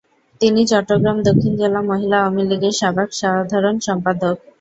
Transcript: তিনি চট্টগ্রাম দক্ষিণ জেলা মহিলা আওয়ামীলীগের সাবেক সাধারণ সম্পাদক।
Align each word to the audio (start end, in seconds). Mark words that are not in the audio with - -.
তিনি 0.41 0.61
চট্টগ্রাম 0.67 1.17
দক্ষিণ 1.27 1.53
জেলা 1.55 1.79
মহিলা 1.89 2.17
আওয়ামীলীগের 2.19 2.73
সাবেক 2.79 3.09
সাধারণ 3.19 3.75
সম্পাদক। 3.87 4.35